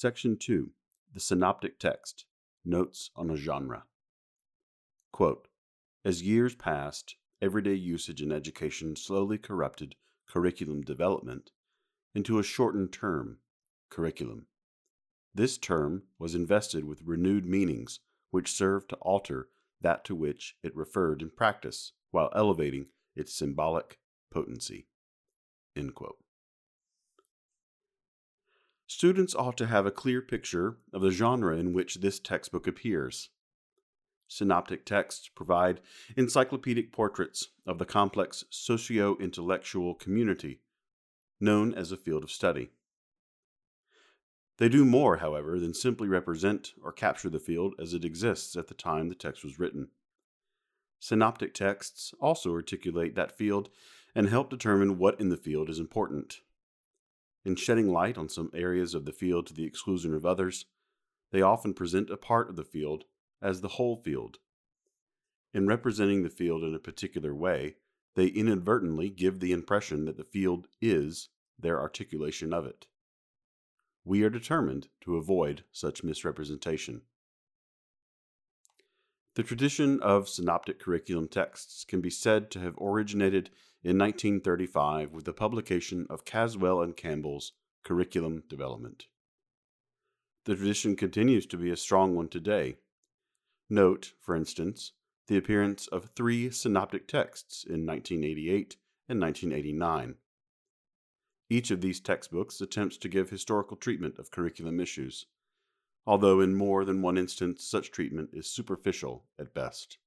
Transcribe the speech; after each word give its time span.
Section 0.00 0.36
2 0.36 0.70
The 1.12 1.18
Synoptic 1.18 1.80
Text 1.80 2.24
Notes 2.64 3.10
on 3.16 3.30
a 3.30 3.36
Genre. 3.36 3.82
Quote, 5.10 5.48
As 6.04 6.22
years 6.22 6.54
passed, 6.54 7.16
everyday 7.42 7.74
usage 7.74 8.22
in 8.22 8.30
education 8.30 8.94
slowly 8.94 9.38
corrupted 9.38 9.96
curriculum 10.28 10.82
development 10.82 11.50
into 12.14 12.38
a 12.38 12.44
shortened 12.44 12.92
term, 12.92 13.38
curriculum. 13.90 14.46
This 15.34 15.58
term 15.58 16.04
was 16.16 16.36
invested 16.36 16.84
with 16.84 17.02
renewed 17.02 17.44
meanings, 17.44 17.98
which 18.30 18.52
served 18.52 18.90
to 18.90 18.96
alter 18.98 19.48
that 19.80 20.04
to 20.04 20.14
which 20.14 20.54
it 20.62 20.76
referred 20.76 21.22
in 21.22 21.30
practice, 21.30 21.92
while 22.12 22.30
elevating 22.36 22.86
its 23.16 23.34
symbolic 23.34 23.98
potency. 24.30 24.86
Students 28.90 29.34
ought 29.34 29.58
to 29.58 29.66
have 29.66 29.84
a 29.84 29.90
clear 29.90 30.22
picture 30.22 30.78
of 30.94 31.02
the 31.02 31.10
genre 31.10 31.54
in 31.58 31.74
which 31.74 31.96
this 31.96 32.18
textbook 32.18 32.66
appears. 32.66 33.28
Synoptic 34.28 34.86
texts 34.86 35.28
provide 35.28 35.82
encyclopedic 36.16 36.90
portraits 36.90 37.48
of 37.66 37.76
the 37.78 37.84
complex 37.84 38.46
socio 38.48 39.18
intellectual 39.18 39.94
community 39.94 40.62
known 41.38 41.74
as 41.74 41.92
a 41.92 41.98
field 41.98 42.24
of 42.24 42.30
study. 42.30 42.70
They 44.56 44.70
do 44.70 44.86
more, 44.86 45.18
however, 45.18 45.60
than 45.60 45.74
simply 45.74 46.08
represent 46.08 46.72
or 46.82 46.90
capture 46.90 47.28
the 47.28 47.38
field 47.38 47.74
as 47.78 47.92
it 47.92 48.06
exists 48.06 48.56
at 48.56 48.68
the 48.68 48.74
time 48.74 49.10
the 49.10 49.14
text 49.14 49.44
was 49.44 49.58
written. 49.58 49.88
Synoptic 50.98 51.52
texts 51.52 52.14
also 52.20 52.54
articulate 52.54 53.14
that 53.16 53.36
field 53.36 53.68
and 54.14 54.30
help 54.30 54.48
determine 54.48 54.96
what 54.96 55.20
in 55.20 55.28
the 55.28 55.36
field 55.36 55.68
is 55.68 55.78
important. 55.78 56.40
In 57.48 57.56
shedding 57.56 57.88
light 57.88 58.18
on 58.18 58.28
some 58.28 58.50
areas 58.52 58.94
of 58.94 59.06
the 59.06 59.12
field 59.12 59.46
to 59.46 59.54
the 59.54 59.64
exclusion 59.64 60.12
of 60.12 60.26
others, 60.26 60.66
they 61.30 61.40
often 61.40 61.72
present 61.72 62.10
a 62.10 62.18
part 62.18 62.50
of 62.50 62.56
the 62.56 62.62
field 62.62 63.04
as 63.40 63.62
the 63.62 63.68
whole 63.68 63.96
field. 63.96 64.36
In 65.54 65.66
representing 65.66 66.22
the 66.22 66.28
field 66.28 66.62
in 66.62 66.74
a 66.74 66.78
particular 66.78 67.34
way, 67.34 67.76
they 68.16 68.26
inadvertently 68.26 69.08
give 69.08 69.40
the 69.40 69.52
impression 69.52 70.04
that 70.04 70.18
the 70.18 70.24
field 70.24 70.68
is 70.82 71.30
their 71.58 71.80
articulation 71.80 72.52
of 72.52 72.66
it. 72.66 72.86
We 74.04 74.22
are 74.24 74.30
determined 74.30 74.88
to 75.00 75.16
avoid 75.16 75.64
such 75.72 76.04
misrepresentation. 76.04 77.00
The 79.36 79.42
tradition 79.42 80.02
of 80.02 80.28
synoptic 80.28 80.78
curriculum 80.78 81.28
texts 81.28 81.86
can 81.86 82.02
be 82.02 82.10
said 82.10 82.50
to 82.50 82.60
have 82.60 82.76
originated 82.78 83.48
in 83.84 83.96
1935 83.96 85.12
with 85.12 85.24
the 85.24 85.32
publication 85.32 86.06
of 86.10 86.24
Caswell 86.24 86.82
and 86.82 86.96
Campbell's 86.96 87.52
Curriculum 87.84 88.42
Development. 88.48 89.06
The 90.44 90.56
tradition 90.56 90.96
continues 90.96 91.46
to 91.46 91.56
be 91.56 91.70
a 91.70 91.76
strong 91.76 92.16
one 92.16 92.28
today. 92.28 92.76
Note, 93.70 94.14
for 94.20 94.34
instance, 94.34 94.92
the 95.26 95.36
appearance 95.36 95.86
of 95.88 96.10
three 96.10 96.50
synoptic 96.50 97.06
texts 97.06 97.64
in 97.64 97.86
1988 97.86 98.76
and 99.08 99.20
1989. 99.20 100.16
Each 101.50 101.70
of 101.70 101.80
these 101.80 102.00
textbooks 102.00 102.60
attempts 102.60 102.96
to 102.98 103.08
give 103.08 103.30
historical 103.30 103.76
treatment 103.76 104.18
of 104.18 104.30
curriculum 104.30 104.80
issues, 104.80 105.26
although 106.06 106.40
in 106.40 106.54
more 106.54 106.84
than 106.84 107.02
one 107.02 107.18
instance 107.18 107.64
such 107.64 107.90
treatment 107.90 108.30
is 108.32 108.50
superficial 108.50 109.24
at 109.38 109.54
best. 109.54 109.98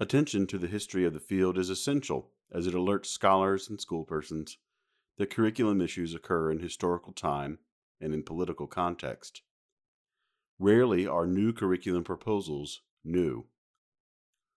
Attention 0.00 0.46
to 0.46 0.58
the 0.58 0.68
history 0.68 1.04
of 1.04 1.12
the 1.12 1.18
field 1.18 1.58
is 1.58 1.70
essential 1.70 2.30
as 2.52 2.68
it 2.68 2.74
alerts 2.74 3.06
scholars 3.06 3.68
and 3.68 3.80
schoolpersons 3.80 4.56
that 5.16 5.30
curriculum 5.30 5.80
issues 5.80 6.14
occur 6.14 6.52
in 6.52 6.60
historical 6.60 7.12
time 7.12 7.58
and 8.00 8.14
in 8.14 8.22
political 8.22 8.68
context. 8.68 9.42
Rarely 10.60 11.04
are 11.04 11.26
new 11.26 11.52
curriculum 11.52 12.04
proposals 12.04 12.82
new. 13.04 13.46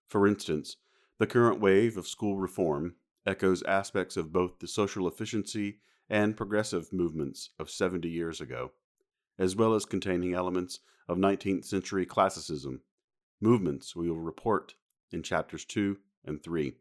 For 0.07 0.27
instance, 0.27 0.77
the 1.17 1.25
current 1.25 1.59
wave 1.59 1.97
of 1.97 2.07
school 2.07 2.37
reform 2.37 2.95
echoes 3.25 3.63
aspects 3.63 4.17
of 4.17 4.31
both 4.31 4.59
the 4.59 4.67
social 4.67 5.07
efficiency 5.07 5.79
and 6.07 6.37
progressive 6.37 6.93
movements 6.93 7.49
of 7.57 7.71
70 7.71 8.07
years 8.07 8.41
ago, 8.41 8.73
as 9.39 9.55
well 9.55 9.73
as 9.73 9.85
containing 9.85 10.35
elements 10.35 10.81
of 11.07 11.17
19th 11.17 11.65
century 11.65 12.05
classicism, 12.05 12.81
movements 13.39 13.95
we 13.95 14.07
will 14.07 14.19
report 14.19 14.75
in 15.13 15.23
chapters 15.23 15.65
2 15.65 15.97
and 16.25 16.43
3. 16.43 16.73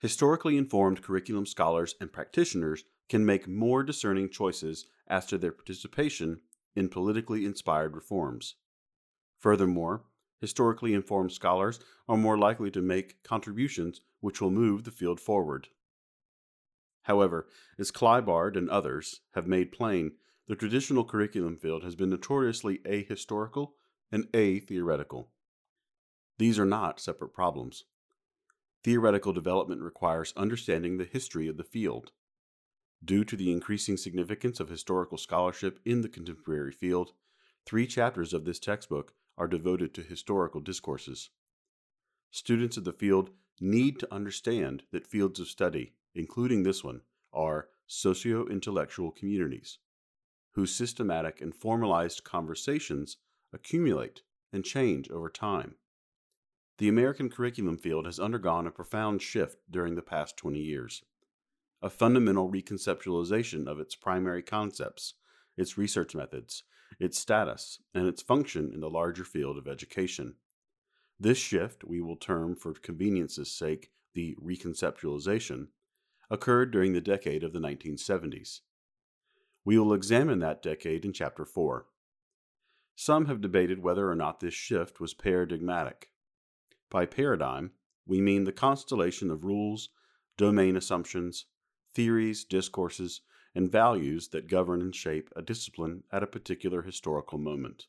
Historically 0.00 0.56
informed 0.56 1.02
curriculum 1.02 1.46
scholars 1.46 1.94
and 2.00 2.12
practitioners 2.12 2.84
can 3.08 3.26
make 3.26 3.48
more 3.48 3.82
discerning 3.82 4.28
choices 4.28 4.86
as 5.08 5.26
to 5.26 5.38
their 5.38 5.52
participation 5.52 6.40
in 6.76 6.88
politically 6.88 7.44
inspired 7.44 7.96
reforms. 7.96 8.54
Furthermore, 9.38 10.04
historically 10.40 10.94
informed 10.94 11.32
scholars 11.32 11.80
are 12.08 12.16
more 12.16 12.38
likely 12.38 12.70
to 12.70 12.80
make 12.80 13.22
contributions 13.22 14.00
which 14.20 14.40
will 14.40 14.50
move 14.50 14.84
the 14.84 14.90
field 14.90 15.18
forward. 15.18 15.68
However, 17.02 17.48
as 17.78 17.90
Kliebard 17.90 18.56
and 18.56 18.68
others 18.68 19.20
have 19.34 19.46
made 19.46 19.72
plain, 19.72 20.12
the 20.46 20.56
traditional 20.56 21.04
curriculum 21.04 21.56
field 21.56 21.82
has 21.82 21.96
been 21.96 22.10
notoriously 22.10 22.78
ahistorical 22.78 23.72
and 24.12 24.28
atheoretical. 24.34 25.30
These 26.38 26.58
are 26.58 26.64
not 26.64 27.00
separate 27.00 27.32
problems. 27.32 27.84
Theoretical 28.84 29.32
development 29.32 29.82
requires 29.82 30.32
understanding 30.36 30.96
the 30.96 31.04
history 31.04 31.48
of 31.48 31.56
the 31.56 31.64
field. 31.64 32.12
Due 33.04 33.24
to 33.24 33.36
the 33.36 33.52
increasing 33.52 33.96
significance 33.96 34.60
of 34.60 34.68
historical 34.68 35.18
scholarship 35.18 35.80
in 35.84 36.00
the 36.02 36.08
contemporary 36.08 36.72
field, 36.72 37.12
three 37.66 37.86
chapters 37.86 38.32
of 38.32 38.44
this 38.44 38.58
textbook 38.58 39.14
are 39.36 39.48
devoted 39.48 39.92
to 39.94 40.02
historical 40.02 40.60
discourses. 40.60 41.30
Students 42.30 42.76
of 42.76 42.84
the 42.84 42.92
field 42.92 43.30
need 43.60 43.98
to 43.98 44.14
understand 44.14 44.84
that 44.92 45.06
fields 45.06 45.40
of 45.40 45.48
study, 45.48 45.94
including 46.14 46.62
this 46.62 46.84
one, 46.84 47.02
are 47.32 47.68
socio 47.86 48.46
intellectual 48.46 49.10
communities, 49.10 49.78
whose 50.52 50.74
systematic 50.74 51.40
and 51.40 51.54
formalized 51.54 52.22
conversations 52.24 53.16
accumulate 53.52 54.22
and 54.52 54.64
change 54.64 55.10
over 55.10 55.28
time. 55.28 55.74
The 56.78 56.88
American 56.88 57.28
curriculum 57.28 57.76
field 57.76 58.06
has 58.06 58.20
undergone 58.20 58.66
a 58.66 58.70
profound 58.70 59.20
shift 59.20 59.58
during 59.68 59.96
the 59.96 60.02
past 60.02 60.36
20 60.36 60.60
years. 60.60 61.02
A 61.82 61.90
fundamental 61.90 62.48
reconceptualization 62.48 63.66
of 63.66 63.80
its 63.80 63.96
primary 63.96 64.42
concepts, 64.44 65.14
its 65.56 65.76
research 65.76 66.14
methods, 66.14 66.62
its 67.00 67.18
status, 67.18 67.80
and 67.94 68.06
its 68.06 68.22
function 68.22 68.70
in 68.72 68.78
the 68.78 68.90
larger 68.90 69.24
field 69.24 69.58
of 69.58 69.66
education. 69.66 70.36
This 71.18 71.38
shift, 71.38 71.82
we 71.82 72.00
will 72.00 72.16
term 72.16 72.54
for 72.54 72.72
convenience's 72.74 73.50
sake 73.50 73.90
the 74.14 74.36
reconceptualization, 74.40 75.68
occurred 76.30 76.70
during 76.70 76.92
the 76.92 77.00
decade 77.00 77.42
of 77.42 77.52
the 77.52 77.58
1970s. 77.58 78.60
We 79.64 79.78
will 79.78 79.94
examine 79.94 80.38
that 80.40 80.62
decade 80.62 81.04
in 81.04 81.12
Chapter 81.12 81.44
4. 81.44 81.86
Some 82.94 83.26
have 83.26 83.40
debated 83.40 83.82
whether 83.82 84.08
or 84.08 84.14
not 84.14 84.38
this 84.38 84.54
shift 84.54 85.00
was 85.00 85.12
paradigmatic. 85.12 86.10
By 86.90 87.06
paradigm, 87.06 87.72
we 88.06 88.20
mean 88.20 88.44
the 88.44 88.52
constellation 88.52 89.30
of 89.30 89.44
rules, 89.44 89.90
domain 90.36 90.76
assumptions, 90.76 91.46
theories, 91.92 92.44
discourses, 92.44 93.20
and 93.54 93.70
values 93.70 94.28
that 94.28 94.48
govern 94.48 94.80
and 94.80 94.94
shape 94.94 95.30
a 95.36 95.42
discipline 95.42 96.04
at 96.10 96.22
a 96.22 96.26
particular 96.26 96.82
historical 96.82 97.38
moment. 97.38 97.86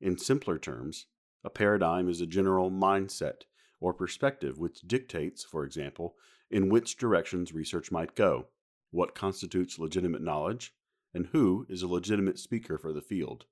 In 0.00 0.16
simpler 0.16 0.58
terms, 0.58 1.06
a 1.44 1.50
paradigm 1.50 2.08
is 2.08 2.20
a 2.20 2.26
general 2.26 2.70
mindset 2.70 3.42
or 3.80 3.92
perspective 3.92 4.58
which 4.58 4.80
dictates, 4.82 5.44
for 5.44 5.64
example, 5.64 6.16
in 6.50 6.68
which 6.68 6.96
directions 6.96 7.52
research 7.52 7.90
might 7.90 8.14
go, 8.14 8.46
what 8.90 9.14
constitutes 9.14 9.78
legitimate 9.78 10.22
knowledge, 10.22 10.74
and 11.12 11.26
who 11.26 11.66
is 11.68 11.82
a 11.82 11.88
legitimate 11.88 12.38
speaker 12.38 12.78
for 12.78 12.92
the 12.92 13.02
field. 13.02 13.46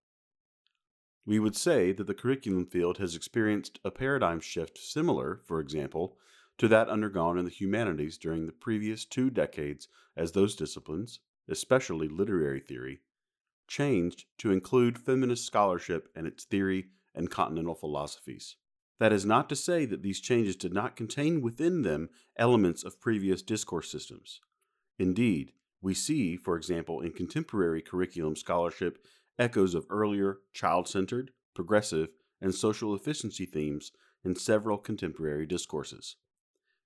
We 1.27 1.39
would 1.39 1.57
say 1.57 1.93
that 1.93 2.07
the 2.07 2.15
curriculum 2.15 2.67
field 2.67 2.99
has 2.99 3.15
experienced 3.15 3.79
a 3.85 3.91
paradigm 3.91 4.41
shift 4.41 4.79
similar, 4.79 5.41
for 5.45 5.61
example, 5.61 6.17
to 6.59 6.69
that 6.69 6.89
undergone 6.89 7.39
in 7.39 7.45
the 7.45 7.51
humanities 7.51 8.19
during 8.19 8.47
the 8.47 8.53
previous 8.53 9.05
two 9.05 9.31
decades 9.31 9.89
as 10.17 10.33
those 10.33 10.57
disciplines, 10.57 11.21
especially 11.49 12.09
literary 12.09 12.61
theory, 12.61 13.01
changed 13.69 14.25
to 14.39 14.51
include 14.51 14.99
feminist 14.99 15.47
scholarship 15.47 16.09
and 16.15 16.27
its 16.27 16.45
theory 16.45 16.89
and 17.15 17.31
continental 17.31 17.75
philosophies. 17.75 18.57
That 18.99 19.13
is 19.13 19.25
not 19.25 19.49
to 19.49 19.57
say 19.57 19.87
that 19.87 20.03
these 20.03 20.21
changes 20.21 20.57
did 20.57 20.75
not 20.75 20.97
contain 20.97 21.41
within 21.41 21.83
them 21.83 22.11
elements 22.37 22.85
of 22.85 23.01
previous 23.01 23.41
discourse 23.41 23.91
systems. 23.91 24.41
Indeed, 24.99 25.53
we 25.81 25.95
see, 25.95 26.37
for 26.37 26.57
example, 26.57 27.01
in 27.01 27.13
contemporary 27.13 27.81
curriculum 27.81 28.37
scholarship 28.37 29.03
echoes 29.41 29.75
of 29.75 29.87
earlier 29.89 30.39
child 30.53 30.87
centered, 30.87 31.31
progressive, 31.55 32.09
and 32.41 32.55
social 32.55 32.95
efficiency 32.95 33.47
themes 33.47 33.91
in 34.23 34.37
several 34.37 34.77
contemporary 34.77 35.47
discourses. 35.47 36.17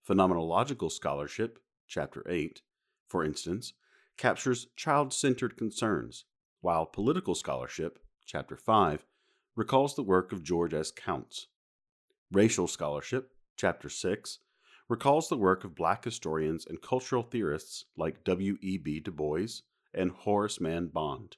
Phenomenological 0.09 0.91
scholarship, 0.91 1.59
Chapter 1.89 2.23
8, 2.29 2.63
for 3.09 3.25
instance, 3.25 3.73
captures 4.17 4.69
child 4.77 5.13
centered 5.13 5.57
concerns, 5.57 6.25
while 6.61 6.87
political 6.87 7.35
scholarship, 7.35 7.99
Chapter 8.25 8.57
5, 8.57 9.05
recalls 9.57 9.97
the 9.97 10.03
work 10.03 10.33
of 10.33 10.43
George 10.43 10.73
S. 10.73 10.93
Counts. 10.93 11.49
Racial 12.31 12.69
scholarship, 12.69 13.33
Chapter 13.57 13.89
6, 13.89 14.39
recalls 14.89 15.29
the 15.29 15.37
work 15.37 15.65
of 15.65 15.75
black 15.75 16.05
historians 16.05 16.67
and 16.67 16.81
cultural 16.81 17.23
theorists 17.23 17.87
like 17.97 18.25
W.E.B. 18.25 19.01
Du 19.01 19.11
Bois 19.11 19.61
and 19.93 20.11
Horace 20.11 20.61
Mann 20.61 20.89
Bond, 20.89 21.37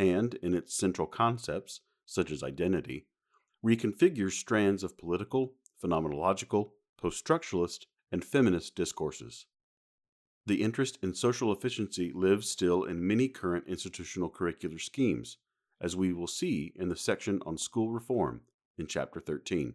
and, 0.00 0.34
in 0.36 0.54
its 0.54 0.74
central 0.74 1.06
concepts, 1.06 1.80
such 2.06 2.30
as 2.30 2.42
identity, 2.42 3.06
reconfigures 3.62 4.32
strands 4.32 4.82
of 4.82 4.96
political, 4.96 5.52
phenomenological, 5.84 6.70
post 6.98 7.22
structuralist, 7.22 7.84
and 8.10 8.24
feminist 8.24 8.74
discourses. 8.74 9.44
The 10.46 10.62
interest 10.62 10.98
in 11.02 11.12
social 11.14 11.52
efficiency 11.52 12.12
lives 12.14 12.48
still 12.48 12.84
in 12.84 13.06
many 13.06 13.28
current 13.28 13.66
institutional 13.68 14.30
curricular 14.30 14.80
schemes, 14.80 15.36
as 15.82 15.94
we 15.94 16.14
will 16.14 16.26
see 16.26 16.72
in 16.76 16.88
the 16.88 16.96
section 16.96 17.42
on 17.44 17.58
school 17.58 17.90
reform 17.90 18.40
in 18.78 18.86
Chapter 18.86 19.20
13. 19.20 19.74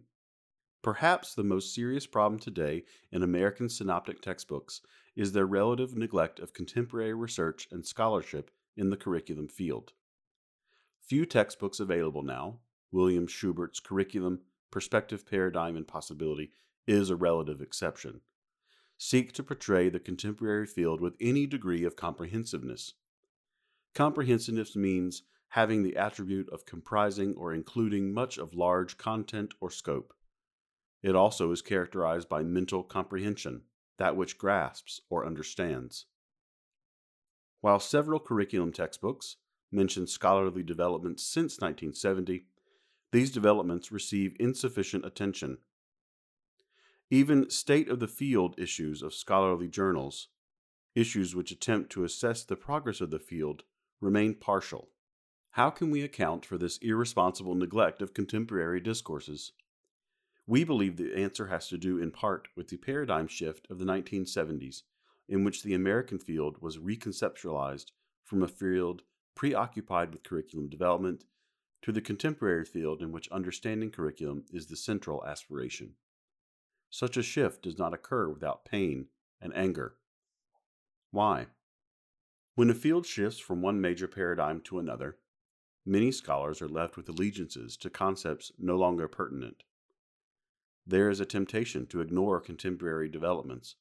Perhaps 0.82 1.34
the 1.34 1.44
most 1.44 1.72
serious 1.72 2.06
problem 2.06 2.40
today 2.40 2.82
in 3.12 3.22
American 3.22 3.68
synoptic 3.68 4.20
textbooks 4.20 4.80
is 5.14 5.32
their 5.32 5.46
relative 5.46 5.96
neglect 5.96 6.40
of 6.40 6.52
contemporary 6.52 7.14
research 7.14 7.68
and 7.70 7.86
scholarship 7.86 8.50
in 8.76 8.90
the 8.90 8.96
curriculum 8.96 9.46
field. 9.46 9.92
Few 11.06 11.24
textbooks 11.24 11.78
available 11.78 12.22
now, 12.22 12.58
William 12.90 13.28
Schubert's 13.28 13.78
curriculum, 13.78 14.40
Perspective, 14.72 15.24
Paradigm, 15.24 15.76
and 15.76 15.86
Possibility, 15.86 16.50
is 16.86 17.10
a 17.10 17.16
relative 17.16 17.60
exception, 17.60 18.22
seek 18.98 19.32
to 19.32 19.44
portray 19.44 19.88
the 19.88 20.00
contemporary 20.00 20.66
field 20.66 21.00
with 21.00 21.14
any 21.20 21.46
degree 21.46 21.84
of 21.84 21.94
comprehensiveness. 21.94 22.94
Comprehensiveness 23.94 24.74
means 24.74 25.22
having 25.50 25.84
the 25.84 25.96
attribute 25.96 26.48
of 26.50 26.66
comprising 26.66 27.34
or 27.36 27.54
including 27.54 28.12
much 28.12 28.36
of 28.36 28.54
large 28.54 28.98
content 28.98 29.54
or 29.60 29.70
scope. 29.70 30.12
It 31.04 31.14
also 31.14 31.52
is 31.52 31.62
characterized 31.62 32.28
by 32.28 32.42
mental 32.42 32.82
comprehension, 32.82 33.62
that 33.98 34.16
which 34.16 34.38
grasps 34.38 35.00
or 35.08 35.24
understands. 35.24 36.06
While 37.60 37.78
several 37.78 38.18
curriculum 38.18 38.72
textbooks 38.72 39.36
mention 39.70 40.06
scholarly 40.06 40.62
developments 40.62 41.22
since 41.22 41.60
1970, 41.60 42.44
these 43.12 43.30
developments 43.30 43.92
receive 43.92 44.36
insufficient 44.38 45.04
attention. 45.04 45.58
Even 47.10 47.50
state 47.50 47.88
of 47.88 48.00
the 48.00 48.08
field 48.08 48.54
issues 48.58 49.02
of 49.02 49.14
scholarly 49.14 49.68
journals, 49.68 50.28
issues 50.94 51.34
which 51.34 51.52
attempt 51.52 51.90
to 51.90 52.04
assess 52.04 52.42
the 52.42 52.56
progress 52.56 53.00
of 53.00 53.10
the 53.10 53.18
field, 53.18 53.62
remain 54.00 54.34
partial. 54.34 54.88
How 55.50 55.70
can 55.70 55.90
we 55.90 56.02
account 56.02 56.44
for 56.44 56.58
this 56.58 56.78
irresponsible 56.78 57.54
neglect 57.54 58.02
of 58.02 58.12
contemporary 58.12 58.80
discourses? 58.80 59.52
We 60.46 60.64
believe 60.64 60.96
the 60.96 61.16
answer 61.16 61.46
has 61.46 61.68
to 61.68 61.78
do 61.78 61.98
in 61.98 62.10
part 62.10 62.48
with 62.56 62.68
the 62.68 62.76
paradigm 62.76 63.26
shift 63.26 63.66
of 63.70 63.78
the 63.78 63.84
1970s, 63.84 64.82
in 65.28 65.44
which 65.44 65.62
the 65.62 65.74
American 65.74 66.18
field 66.18 66.58
was 66.60 66.78
reconceptualized 66.78 67.92
from 68.22 68.42
a 68.42 68.48
field 68.48 69.02
preoccupied 69.36 70.10
with 70.10 70.24
curriculum 70.24 70.68
development 70.68 71.24
to 71.82 71.92
the 71.92 72.00
contemporary 72.00 72.64
field 72.64 73.00
in 73.00 73.12
which 73.12 73.30
understanding 73.30 73.92
curriculum 73.92 74.44
is 74.52 74.66
the 74.66 74.76
central 74.76 75.24
aspiration. 75.24 75.94
Such 76.90 77.16
a 77.16 77.22
shift 77.22 77.62
does 77.62 77.78
not 77.78 77.94
occur 77.94 78.28
without 78.28 78.64
pain 78.64 79.06
and 79.40 79.56
anger. 79.56 79.94
Why? 81.12 81.46
When 82.56 82.70
a 82.70 82.74
field 82.74 83.06
shifts 83.06 83.38
from 83.38 83.62
one 83.62 83.80
major 83.80 84.08
paradigm 84.08 84.60
to 84.62 84.80
another, 84.80 85.18
many 85.84 86.10
scholars 86.10 86.60
are 86.60 86.68
left 86.68 86.96
with 86.96 87.08
allegiances 87.08 87.76
to 87.76 87.90
concepts 87.90 88.50
no 88.58 88.76
longer 88.76 89.06
pertinent 89.06 89.62
there 90.86 91.10
is 91.10 91.18
a 91.18 91.26
temptation 91.26 91.86
to 91.86 92.00
ignore 92.00 92.40
contemporary 92.40 93.08
developments 93.08 93.74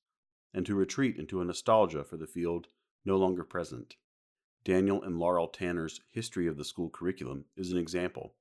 and 0.54 0.66
to 0.66 0.74
retreat 0.74 1.18
into 1.18 1.40
a 1.40 1.46
nostalgia 1.46 2.04
for 2.04 2.18
the 2.18 2.26
field 2.26 2.68
no 3.06 3.16
longer 3.16 3.44
present. 3.44 3.96
Daniel 4.66 5.04
and 5.04 5.20
Laurel 5.20 5.48
Tanner's 5.48 6.02
History 6.10 6.48
of 6.48 6.58
the 6.58 6.66
School 6.66 6.90
Curriculum 6.90 7.46
is 7.56 7.72
an 7.72 7.78
example. 7.78 8.34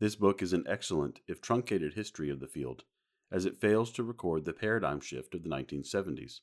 This 0.00 0.16
book 0.16 0.40
is 0.40 0.54
an 0.54 0.64
excellent, 0.66 1.20
if 1.28 1.42
truncated, 1.42 1.92
history 1.92 2.30
of 2.30 2.40
the 2.40 2.46
field, 2.46 2.84
as 3.30 3.44
it 3.44 3.60
fails 3.60 3.92
to 3.92 4.02
record 4.02 4.46
the 4.46 4.54
paradigm 4.54 5.00
shift 5.00 5.34
of 5.34 5.42
the 5.42 5.50
1970s. 5.50 6.40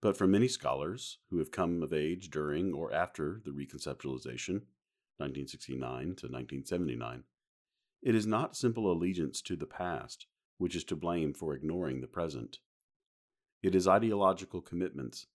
But 0.00 0.16
for 0.16 0.26
many 0.26 0.48
scholars 0.48 1.18
who 1.28 1.36
have 1.36 1.50
come 1.50 1.82
of 1.82 1.92
age 1.92 2.30
during 2.30 2.72
or 2.72 2.94
after 2.94 3.42
the 3.44 3.50
reconceptualization, 3.50 4.62
1969 5.18 6.00
to 6.00 6.26
1979, 6.28 7.24
it 8.00 8.14
is 8.14 8.26
not 8.26 8.56
simple 8.56 8.90
allegiance 8.90 9.42
to 9.42 9.54
the 9.54 9.66
past 9.66 10.26
which 10.56 10.74
is 10.74 10.84
to 10.84 10.96
blame 10.96 11.34
for 11.34 11.54
ignoring 11.54 12.00
the 12.00 12.06
present. 12.06 12.58
It 13.62 13.74
is 13.74 13.86
ideological 13.86 14.62
commitments 14.62 15.26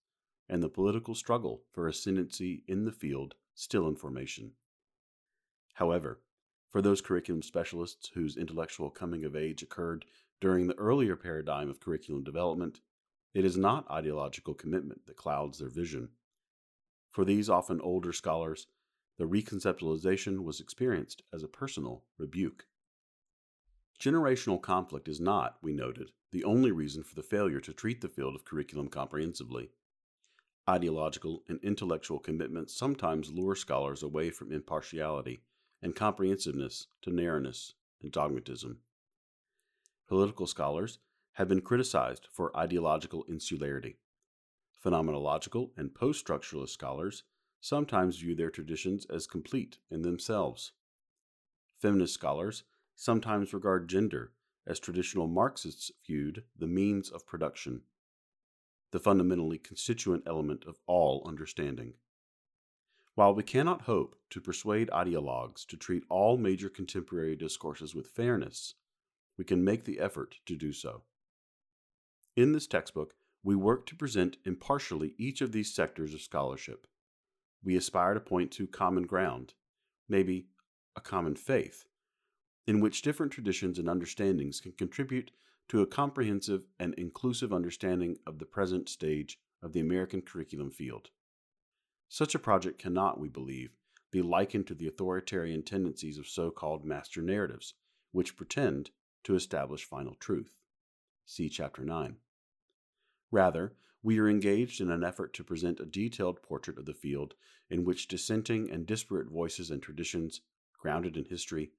and 0.48 0.62
the 0.62 0.68
political 0.68 1.14
struggle 1.14 1.62
for 1.72 1.88
ascendancy 1.88 2.62
in 2.66 2.84
the 2.84 2.92
field 2.92 3.34
still 3.54 3.88
in 3.88 3.96
formation. 3.96 4.52
However, 5.74 6.20
for 6.70 6.82
those 6.82 7.00
curriculum 7.00 7.42
specialists 7.42 8.10
whose 8.14 8.36
intellectual 8.36 8.90
coming 8.90 9.24
of 9.24 9.34
age 9.34 9.62
occurred 9.62 10.04
during 10.40 10.66
the 10.66 10.78
earlier 10.78 11.16
paradigm 11.16 11.70
of 11.70 11.80
curriculum 11.80 12.22
development, 12.22 12.80
it 13.34 13.44
is 13.44 13.56
not 13.56 13.90
ideological 13.90 14.54
commitment 14.54 15.06
that 15.06 15.16
clouds 15.16 15.58
their 15.58 15.68
vision. 15.68 16.10
For 17.10 17.24
these 17.24 17.48
often 17.48 17.80
older 17.80 18.12
scholars, 18.12 18.66
the 19.18 19.24
reconceptualization 19.24 20.44
was 20.44 20.60
experienced 20.60 21.22
as 21.32 21.42
a 21.42 21.48
personal 21.48 22.04
rebuke. 22.18 22.66
Generational 23.98 24.60
conflict 24.60 25.08
is 25.08 25.20
not, 25.20 25.56
we 25.62 25.72
noted, 25.72 26.10
the 26.32 26.44
only 26.44 26.70
reason 26.70 27.02
for 27.02 27.14
the 27.14 27.22
failure 27.22 27.60
to 27.60 27.72
treat 27.72 28.02
the 28.02 28.08
field 28.08 28.34
of 28.34 28.44
curriculum 28.44 28.88
comprehensively. 28.88 29.70
Ideological 30.68 31.44
and 31.48 31.60
intellectual 31.62 32.18
commitments 32.18 32.74
sometimes 32.74 33.30
lure 33.30 33.54
scholars 33.54 34.02
away 34.02 34.30
from 34.30 34.50
impartiality 34.50 35.42
and 35.80 35.94
comprehensiveness 35.94 36.88
to 37.02 37.10
narrowness 37.10 37.74
and 38.02 38.10
dogmatism. 38.10 38.78
Political 40.08 40.46
scholars 40.48 40.98
have 41.34 41.48
been 41.48 41.60
criticized 41.60 42.26
for 42.32 42.56
ideological 42.56 43.24
insularity. 43.28 43.98
Phenomenological 44.84 45.70
and 45.76 45.94
post 45.94 46.26
structuralist 46.26 46.70
scholars 46.70 47.22
sometimes 47.60 48.18
view 48.18 48.34
their 48.34 48.50
traditions 48.50 49.06
as 49.06 49.26
complete 49.26 49.78
in 49.90 50.02
themselves. 50.02 50.72
Feminist 51.78 52.14
scholars 52.14 52.64
sometimes 52.96 53.52
regard 53.52 53.88
gender 53.88 54.32
as 54.66 54.80
traditional 54.80 55.28
Marxists 55.28 55.92
viewed 56.04 56.42
the 56.58 56.66
means 56.66 57.10
of 57.10 57.26
production, 57.26 57.82
the 58.96 59.00
fundamentally 59.00 59.58
constituent 59.58 60.22
element 60.26 60.64
of 60.66 60.78
all 60.86 61.22
understanding. 61.26 61.92
While 63.14 63.34
we 63.34 63.42
cannot 63.42 63.82
hope 63.82 64.16
to 64.30 64.40
persuade 64.40 64.88
ideologues 64.88 65.66
to 65.66 65.76
treat 65.76 66.04
all 66.08 66.38
major 66.38 66.70
contemporary 66.70 67.36
discourses 67.36 67.94
with 67.94 68.06
fairness, 68.06 68.72
we 69.36 69.44
can 69.44 69.62
make 69.62 69.84
the 69.84 70.00
effort 70.00 70.36
to 70.46 70.56
do 70.56 70.72
so. 70.72 71.02
In 72.36 72.52
this 72.52 72.66
textbook, 72.66 73.12
we 73.44 73.54
work 73.54 73.84
to 73.84 73.94
present 73.94 74.38
impartially 74.46 75.14
each 75.18 75.42
of 75.42 75.52
these 75.52 75.74
sectors 75.74 76.14
of 76.14 76.22
scholarship 76.22 76.86
we 77.62 77.76
aspire 77.76 78.14
to 78.14 78.20
point 78.20 78.50
to 78.52 78.66
common 78.66 79.02
ground, 79.02 79.52
maybe 80.08 80.46
a 80.96 81.02
common 81.02 81.36
faith, 81.36 81.84
in 82.66 82.80
which 82.80 83.02
different 83.02 83.30
traditions 83.30 83.78
and 83.78 83.90
understandings 83.90 84.58
can 84.58 84.72
contribute 84.72 85.32
to 85.68 85.82
a 85.82 85.86
comprehensive 85.86 86.62
and 86.78 86.94
inclusive 86.94 87.52
understanding 87.52 88.16
of 88.26 88.38
the 88.38 88.46
present 88.46 88.88
stage 88.88 89.38
of 89.62 89.72
the 89.72 89.80
American 89.80 90.22
curriculum 90.22 90.70
field. 90.70 91.10
Such 92.08 92.34
a 92.34 92.38
project 92.38 92.78
cannot, 92.78 93.18
we 93.18 93.28
believe, 93.28 93.76
be 94.12 94.22
likened 94.22 94.66
to 94.68 94.74
the 94.74 94.86
authoritarian 94.86 95.62
tendencies 95.62 96.18
of 96.18 96.28
so 96.28 96.50
called 96.50 96.84
master 96.84 97.20
narratives, 97.20 97.74
which 98.12 98.36
pretend 98.36 98.90
to 99.24 99.34
establish 99.34 99.84
final 99.84 100.14
truth. 100.14 100.52
See 101.24 101.48
Chapter 101.48 101.82
9. 101.82 102.16
Rather, 103.32 103.74
we 104.02 104.20
are 104.20 104.28
engaged 104.28 104.80
in 104.80 104.90
an 104.90 105.02
effort 105.02 105.34
to 105.34 105.42
present 105.42 105.80
a 105.80 105.84
detailed 105.84 106.40
portrait 106.40 106.78
of 106.78 106.86
the 106.86 106.94
field 106.94 107.34
in 107.68 107.84
which 107.84 108.06
dissenting 108.06 108.70
and 108.70 108.86
disparate 108.86 109.28
voices 109.28 109.70
and 109.70 109.82
traditions, 109.82 110.42
grounded 110.78 111.16
in 111.16 111.24
history, 111.24 111.72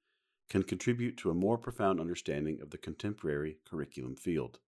can 0.49 0.63
contribute 0.63 1.17
to 1.17 1.29
a 1.29 1.35
more 1.35 1.57
profound 1.57 1.99
understanding 1.99 2.61
of 2.61 2.69
the 2.69 2.77
contemporary 2.77 3.57
curriculum 3.65 4.15
field. 4.15 4.59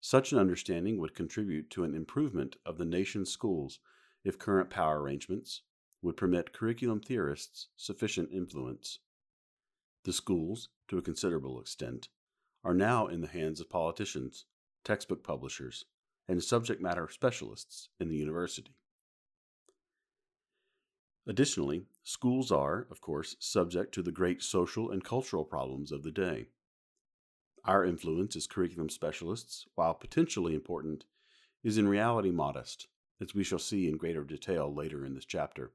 Such 0.00 0.32
an 0.32 0.38
understanding 0.38 0.98
would 0.98 1.14
contribute 1.14 1.70
to 1.70 1.84
an 1.84 1.94
improvement 1.94 2.56
of 2.64 2.78
the 2.78 2.84
nation's 2.84 3.30
schools 3.30 3.80
if 4.22 4.38
current 4.38 4.70
power 4.70 5.00
arrangements 5.00 5.62
would 6.02 6.16
permit 6.16 6.52
curriculum 6.52 7.00
theorists 7.00 7.68
sufficient 7.76 8.30
influence. 8.30 8.98
The 10.04 10.12
schools, 10.12 10.68
to 10.88 10.98
a 10.98 11.02
considerable 11.02 11.58
extent, 11.60 12.08
are 12.62 12.74
now 12.74 13.06
in 13.06 13.22
the 13.22 13.28
hands 13.28 13.60
of 13.60 13.70
politicians, 13.70 14.44
textbook 14.84 15.22
publishers, 15.22 15.86
and 16.28 16.42
subject 16.42 16.80
matter 16.80 17.08
specialists 17.08 17.88
in 17.98 18.08
the 18.08 18.16
university. 18.16 18.76
Additionally, 21.26 21.86
schools 22.02 22.52
are, 22.52 22.86
of 22.90 23.00
course, 23.00 23.34
subject 23.38 23.94
to 23.94 24.02
the 24.02 24.12
great 24.12 24.42
social 24.42 24.90
and 24.90 25.02
cultural 25.02 25.44
problems 25.44 25.90
of 25.90 26.02
the 26.02 26.10
day. 26.10 26.48
Our 27.64 27.82
influence 27.82 28.36
as 28.36 28.46
curriculum 28.46 28.90
specialists, 28.90 29.66
while 29.74 29.94
potentially 29.94 30.54
important, 30.54 31.06
is 31.62 31.78
in 31.78 31.88
reality 31.88 32.30
modest, 32.30 32.88
as 33.22 33.34
we 33.34 33.42
shall 33.42 33.58
see 33.58 33.88
in 33.88 33.96
greater 33.96 34.22
detail 34.22 34.72
later 34.72 35.06
in 35.06 35.14
this 35.14 35.24
chapter. 35.24 35.72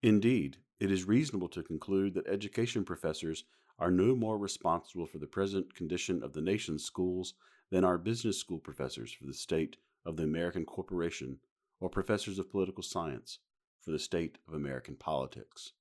Indeed, 0.00 0.58
it 0.78 0.92
is 0.92 1.04
reasonable 1.04 1.48
to 1.48 1.64
conclude 1.64 2.14
that 2.14 2.28
education 2.28 2.84
professors 2.84 3.44
are 3.80 3.90
no 3.90 4.14
more 4.14 4.38
responsible 4.38 5.06
for 5.06 5.18
the 5.18 5.26
present 5.26 5.74
condition 5.74 6.22
of 6.22 6.34
the 6.34 6.40
nation's 6.40 6.84
schools 6.84 7.34
than 7.70 7.84
are 7.84 7.98
business 7.98 8.38
school 8.38 8.60
professors 8.60 9.12
for 9.12 9.26
the 9.26 9.34
state 9.34 9.76
of 10.06 10.16
the 10.16 10.22
American 10.22 10.64
corporation 10.64 11.40
or 11.80 11.90
professors 11.90 12.38
of 12.38 12.48
political 12.48 12.82
science 12.82 13.40
for 13.80 13.90
the 13.90 13.98
state 13.98 14.38
of 14.46 14.54
American 14.54 14.96
politics. 14.96 15.72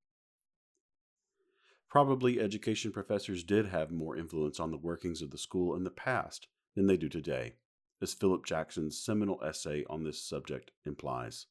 Probably 1.89 2.39
education 2.39 2.91
professors 2.91 3.43
did 3.43 3.67
have 3.67 3.91
more 3.91 4.15
influence 4.15 4.59
on 4.59 4.71
the 4.71 4.77
workings 4.77 5.21
of 5.21 5.31
the 5.31 5.37
school 5.37 5.75
in 5.75 5.83
the 5.83 5.89
past 5.89 6.47
than 6.75 6.87
they 6.87 6.97
do 6.97 7.09
today, 7.09 7.55
as 8.01 8.13
Philip 8.13 8.45
Jackson's 8.45 8.97
seminal 8.97 9.41
essay 9.43 9.83
on 9.89 10.03
this 10.03 10.21
subject 10.21 10.71
implies. 10.85 11.47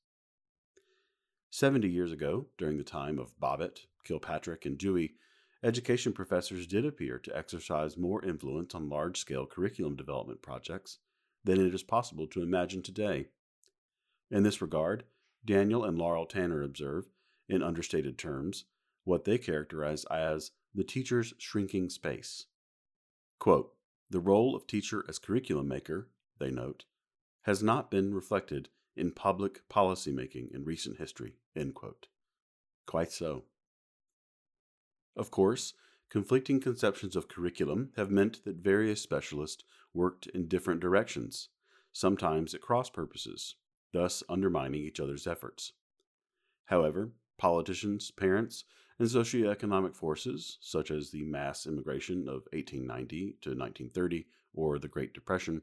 Seventy 1.51 1.89
years 1.89 2.13
ago, 2.13 2.47
during 2.57 2.77
the 2.77 2.85
time 2.85 3.19
of 3.19 3.39
Bobbitt, 3.41 3.87
Kilpatrick, 4.05 4.65
and 4.65 4.79
Dewey, 4.79 5.15
education 5.65 6.13
professors 6.13 6.67
did 6.67 6.87
appear 6.87 7.19
to 7.19 7.37
exercise 7.37 7.97
more 7.97 8.25
influence 8.25 8.75
on 8.75 8.89
large 8.89 9.19
scale 9.19 9.45
curriculum 9.45 9.97
development 9.97 10.41
projects 10.41 10.99
than 11.43 11.59
it 11.59 11.75
is 11.75 11.83
possible 11.83 12.27
to 12.29 12.43
imagine 12.43 12.83
today. 12.83 13.27
In 14.31 14.43
this 14.43 14.63
regard, 14.63 15.05
Daniel 15.49 15.83
and 15.83 15.97
Laurel 15.97 16.27
Tanner 16.27 16.63
observe, 16.63 17.09
in 17.49 17.63
understated 17.63 18.19
terms, 18.19 18.67
what 19.05 19.25
they 19.25 19.39
characterize 19.39 20.05
as 20.11 20.51
the 20.75 20.85
teacher's 20.85 21.33
shrinking 21.39 21.89
space. 21.89 22.45
Quote, 23.39 23.73
the 24.11 24.21
role 24.21 24.55
of 24.55 24.67
teacher 24.67 25.07
as 25.09 25.19
curriculum 25.19 25.67
maker, 25.67 26.11
they 26.39 26.51
note, 26.51 26.85
has 27.45 27.63
not 27.63 27.91
been 27.91 28.13
reflected 28.13 28.69
in 28.95 29.11
public 29.11 29.67
policy 29.71 30.13
making 30.13 30.51
in 30.53 30.67
recent 30.67 30.99
history. 30.99 31.37
Quite 32.85 33.11
so. 33.11 33.45
Of 35.17 35.31
course, 35.31 35.73
conflicting 36.11 36.61
conceptions 36.61 37.17
of 37.17 37.29
curriculum 37.29 37.93
have 37.97 38.11
meant 38.11 38.45
that 38.45 38.57
various 38.57 39.01
specialists 39.01 39.65
worked 39.95 40.27
in 40.27 40.47
different 40.47 40.81
directions, 40.81 41.49
sometimes 41.91 42.53
at 42.53 42.61
cross 42.61 42.91
purposes, 42.91 43.55
thus 43.93 44.23
undermining 44.29 44.83
each 44.83 45.01
other's 45.01 45.27
efforts. 45.27 45.73
However, 46.67 47.13
politicians, 47.39 48.11
parents, 48.11 48.65
and 48.99 49.09
socioeconomic 49.09 49.95
forces, 49.95 50.59
such 50.61 50.91
as 50.91 51.11
the 51.11 51.23
mass 51.23 51.67
immigration 51.67 52.29
of 52.29 52.47
1890 52.53 53.37
to 53.41 53.51
1930 53.51 54.27
or 54.53 54.79
the 54.79 54.89
Great 54.89 55.15
Depression, 55.15 55.63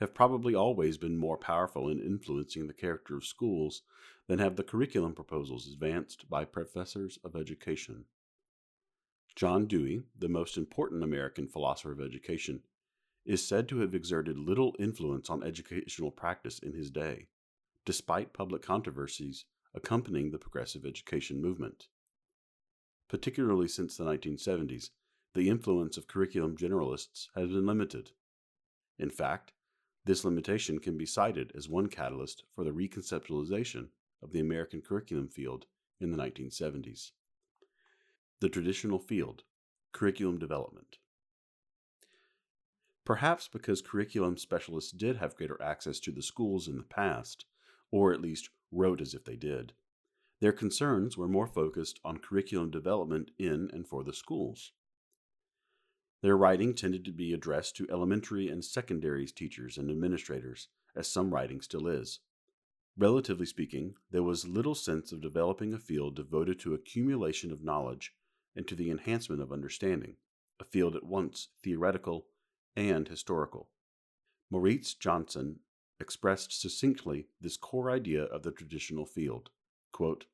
have 0.00 0.12
probably 0.12 0.54
always 0.54 0.98
been 0.98 1.16
more 1.16 1.38
powerful 1.38 1.88
in 1.88 2.00
influencing 2.00 2.66
the 2.66 2.74
character 2.74 3.16
of 3.16 3.24
schools 3.24 3.82
than 4.26 4.38
have 4.38 4.56
the 4.56 4.64
curriculum 4.64 5.14
proposals 5.14 5.68
advanced 5.72 6.28
by 6.28 6.44
professors 6.44 7.18
of 7.24 7.34
education. 7.34 8.04
John 9.34 9.66
Dewey, 9.66 10.02
the 10.18 10.28
most 10.28 10.58
important 10.58 11.02
American 11.02 11.46
philosopher 11.46 11.92
of 11.92 12.00
education, 12.00 12.62
is 13.24 13.46
said 13.46 13.68
to 13.68 13.78
have 13.78 13.94
exerted 13.94 14.38
little 14.38 14.74
influence 14.78 15.30
on 15.30 15.42
educational 15.42 16.10
practice 16.10 16.58
in 16.58 16.72
his 16.72 16.90
day 16.90 17.28
despite 17.86 18.34
public 18.34 18.60
controversies 18.60 19.46
accompanying 19.72 20.30
the 20.30 20.38
progressive 20.38 20.84
education 20.84 21.40
movement. 21.40 21.86
Particularly 23.08 23.68
since 23.68 23.96
the 23.96 24.04
1970s, 24.04 24.90
the 25.34 25.48
influence 25.48 25.96
of 25.96 26.08
curriculum 26.08 26.56
generalists 26.56 27.28
has 27.36 27.48
been 27.48 27.64
limited. 27.64 28.10
In 28.98 29.08
fact, 29.08 29.52
this 30.04 30.24
limitation 30.24 30.78
can 30.78 30.98
be 30.98 31.06
cited 31.06 31.52
as 31.54 31.68
one 31.68 31.88
catalyst 31.88 32.42
for 32.54 32.64
the 32.64 32.72
reconceptualization 32.72 33.88
of 34.22 34.32
the 34.32 34.40
American 34.40 34.80
curriculum 34.80 35.28
field 35.28 35.66
in 36.00 36.10
the 36.10 36.18
1970s. 36.18 37.12
The 38.40 38.48
traditional 38.48 38.98
field, 38.98 39.44
curriculum 39.92 40.38
development. 40.38 40.98
Perhaps 43.04 43.48
because 43.48 43.82
curriculum 43.82 44.36
specialists 44.36 44.90
did 44.90 45.16
have 45.16 45.36
greater 45.36 45.62
access 45.62 46.00
to 46.00 46.10
the 46.10 46.22
schools 46.22 46.66
in 46.66 46.76
the 46.76 46.82
past, 46.82 47.44
or 47.90 48.12
at 48.12 48.20
least 48.20 48.50
wrote 48.72 49.00
as 49.00 49.14
if 49.14 49.24
they 49.24 49.36
did. 49.36 49.72
Their 50.40 50.52
concerns 50.52 51.16
were 51.16 51.28
more 51.28 51.46
focused 51.46 51.98
on 52.04 52.18
curriculum 52.18 52.70
development 52.70 53.30
in 53.38 53.70
and 53.72 53.86
for 53.86 54.04
the 54.04 54.12
schools. 54.12 54.72
Their 56.22 56.36
writing 56.36 56.74
tended 56.74 57.04
to 57.04 57.12
be 57.12 57.32
addressed 57.32 57.76
to 57.76 57.86
elementary 57.90 58.48
and 58.48 58.64
secondary 58.64 59.26
teachers 59.26 59.78
and 59.78 59.90
administrators, 59.90 60.68
as 60.94 61.08
some 61.08 61.32
writing 61.32 61.60
still 61.60 61.86
is. 61.86 62.20
Relatively 62.98 63.46
speaking, 63.46 63.94
there 64.10 64.22
was 64.22 64.48
little 64.48 64.74
sense 64.74 65.12
of 65.12 65.20
developing 65.20 65.74
a 65.74 65.78
field 65.78 66.16
devoted 66.16 66.58
to 66.60 66.74
accumulation 66.74 67.52
of 67.52 67.62
knowledge 67.62 68.14
and 68.54 68.66
to 68.66 68.74
the 68.74 68.90
enhancement 68.90 69.42
of 69.42 69.52
understanding, 69.52 70.16
a 70.58 70.64
field 70.64 70.96
at 70.96 71.04
once 71.04 71.48
theoretical 71.62 72.26
and 72.74 73.08
historical. 73.08 73.68
Mauritz 74.50 74.94
Johnson 74.94 75.60
expressed 76.00 76.60
succinctly 76.60 77.26
this 77.40 77.56
core 77.56 77.90
idea 77.90 78.24
of 78.24 78.42
the 78.42 78.52
traditional 78.52 79.06
field. 79.06 79.50
Quote, 79.92 80.26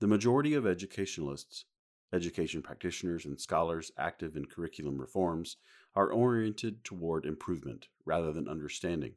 the 0.00 0.08
majority 0.08 0.54
of 0.54 0.66
educationalists, 0.66 1.66
education 2.12 2.60
practitioners, 2.60 3.24
and 3.24 3.40
scholars 3.40 3.92
active 3.96 4.36
in 4.36 4.46
curriculum 4.46 5.00
reforms 5.00 5.58
are 5.94 6.10
oriented 6.10 6.82
toward 6.82 7.24
improvement 7.24 7.86
rather 8.04 8.32
than 8.32 8.48
understanding, 8.48 9.14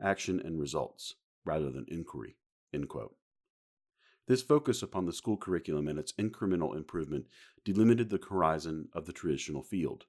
action 0.00 0.40
and 0.44 0.60
results 0.60 1.16
rather 1.44 1.70
than 1.70 1.86
inquiry. 1.88 2.36
End 2.72 2.88
quote. 2.88 3.16
This 4.28 4.42
focus 4.42 4.82
upon 4.82 5.06
the 5.06 5.12
school 5.12 5.36
curriculum 5.36 5.88
and 5.88 5.98
its 5.98 6.12
incremental 6.12 6.76
improvement 6.76 7.26
delimited 7.64 8.08
the 8.08 8.20
horizon 8.30 8.88
of 8.92 9.06
the 9.06 9.12
traditional 9.12 9.62
field. 9.62 10.04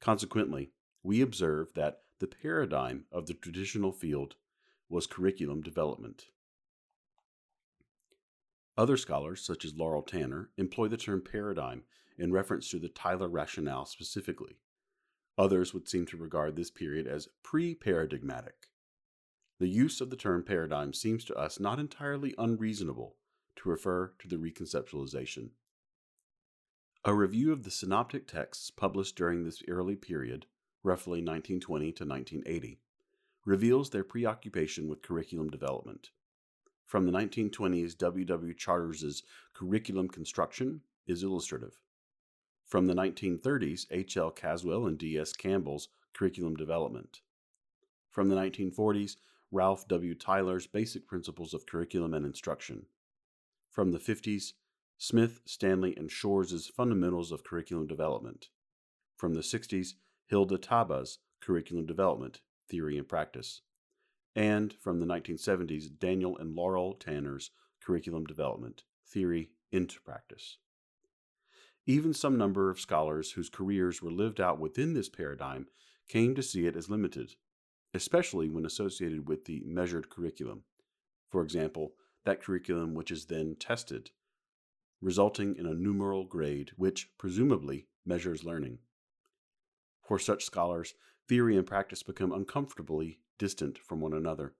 Consequently, 0.00 0.70
we 1.02 1.20
observe 1.20 1.72
that 1.74 2.02
the 2.18 2.26
paradigm 2.26 3.04
of 3.12 3.26
the 3.26 3.34
traditional 3.34 3.92
field 3.92 4.34
was 4.88 5.06
curriculum 5.06 5.62
development. 5.62 6.26
Other 8.76 8.96
scholars, 8.96 9.44
such 9.44 9.64
as 9.64 9.74
Laurel 9.74 10.02
Tanner, 10.02 10.50
employ 10.56 10.88
the 10.88 10.96
term 10.96 11.20
paradigm 11.20 11.82
in 12.16 12.32
reference 12.32 12.68
to 12.70 12.78
the 12.78 12.88
Tyler 12.88 13.28
rationale 13.28 13.86
specifically. 13.86 14.58
Others 15.36 15.72
would 15.72 15.88
seem 15.88 16.06
to 16.06 16.16
regard 16.16 16.56
this 16.56 16.70
period 16.70 17.06
as 17.06 17.28
pre 17.42 17.74
paradigmatic. 17.74 18.68
The 19.60 19.68
use 19.68 20.00
of 20.00 20.10
the 20.10 20.16
term 20.16 20.44
paradigm 20.44 20.92
seems 20.92 21.24
to 21.26 21.34
us 21.34 21.58
not 21.58 21.78
entirely 21.78 22.34
unreasonable 22.38 23.16
to 23.56 23.68
refer 23.68 24.12
to 24.20 24.28
the 24.28 24.36
reconceptualization. 24.36 25.50
A 27.04 27.14
review 27.14 27.52
of 27.52 27.64
the 27.64 27.70
synoptic 27.70 28.26
texts 28.26 28.70
published 28.70 29.16
during 29.16 29.44
this 29.44 29.62
early 29.68 29.96
period 29.96 30.46
roughly 30.88 31.20
1920 31.20 31.92
to 31.92 32.04
1980, 32.04 32.80
reveals 33.44 33.90
their 33.90 34.04
preoccupation 34.04 34.88
with 34.88 35.02
curriculum 35.02 35.50
development. 35.50 36.10
From 36.86 37.04
the 37.04 37.12
1920s, 37.12 37.96
W. 37.98 38.24
W. 38.24 38.54
Charters's 38.54 39.22
curriculum 39.52 40.08
construction 40.08 40.80
is 41.06 41.22
illustrative. 41.22 41.82
From 42.64 42.86
the 42.86 42.94
1930s, 42.94 43.86
H. 43.90 44.16
L. 44.16 44.30
Caswell 44.30 44.86
and 44.86 44.96
D. 44.96 45.18
S. 45.18 45.34
Campbell's 45.34 45.88
curriculum 46.14 46.56
development. 46.56 47.20
From 48.10 48.30
the 48.30 48.36
1940s, 48.36 49.16
Ralph 49.52 49.86
W. 49.88 50.14
Tyler's 50.14 50.66
Basic 50.66 51.06
Principles 51.06 51.52
of 51.52 51.66
Curriculum 51.66 52.14
and 52.14 52.24
Instruction. 52.24 52.86
From 53.70 53.92
the 53.92 53.98
50s, 53.98 54.52
Smith, 54.96 55.40
Stanley, 55.44 55.94
and 55.96 56.10
Shores' 56.10 56.70
Fundamentals 56.74 57.30
of 57.30 57.44
Curriculum 57.44 57.86
Development. 57.86 58.48
From 59.16 59.34
the 59.34 59.40
60s, 59.40 59.94
Hilda 60.28 60.58
Taba's 60.58 61.18
Curriculum 61.40 61.86
Development, 61.86 62.40
Theory 62.68 62.98
and 62.98 63.08
Practice, 63.08 63.62
and 64.36 64.72
from 64.72 65.00
the 65.00 65.06
1970s, 65.06 65.86
Daniel 65.98 66.36
and 66.36 66.54
Laurel 66.54 66.94
Tanner's 66.94 67.50
Curriculum 67.82 68.24
Development, 68.24 68.84
Theory 69.06 69.50
into 69.72 70.00
Practice. 70.02 70.58
Even 71.86 72.12
some 72.12 72.36
number 72.36 72.68
of 72.68 72.78
scholars 72.78 73.32
whose 73.32 73.48
careers 73.48 74.02
were 74.02 74.12
lived 74.12 74.40
out 74.40 74.60
within 74.60 74.92
this 74.92 75.08
paradigm 75.08 75.66
came 76.06 76.34
to 76.34 76.42
see 76.42 76.66
it 76.66 76.76
as 76.76 76.90
limited, 76.90 77.34
especially 77.94 78.50
when 78.50 78.66
associated 78.66 79.26
with 79.26 79.46
the 79.46 79.62
measured 79.64 80.10
curriculum. 80.10 80.64
For 81.30 81.42
example, 81.42 81.94
that 82.26 82.42
curriculum 82.42 82.92
which 82.92 83.10
is 83.10 83.26
then 83.26 83.56
tested, 83.58 84.10
resulting 85.00 85.56
in 85.56 85.64
a 85.64 85.74
numeral 85.74 86.24
grade 86.24 86.72
which, 86.76 87.08
presumably, 87.16 87.86
measures 88.04 88.44
learning. 88.44 88.78
For 90.08 90.18
such 90.18 90.42
scholars, 90.42 90.94
theory 91.28 91.54
and 91.58 91.66
practice 91.66 92.02
become 92.02 92.32
uncomfortably 92.32 93.20
distant 93.38 93.78
from 93.78 94.00
one 94.00 94.14
another. 94.14 94.54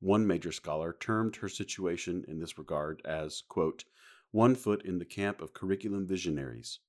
One 0.00 0.26
major 0.26 0.50
scholar 0.50 0.96
termed 0.98 1.36
her 1.36 1.48
situation 1.48 2.24
in 2.26 2.40
this 2.40 2.58
regard 2.58 3.00
as, 3.04 3.44
quote, 3.48 3.84
one 4.32 4.56
foot 4.56 4.84
in 4.84 4.98
the 4.98 5.04
camp 5.04 5.40
of 5.40 5.54
curriculum 5.54 6.08
visionaries. 6.08 6.80